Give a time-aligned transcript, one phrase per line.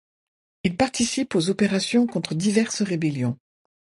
[0.63, 3.37] Il participe aux opérations contre diverses rébellions.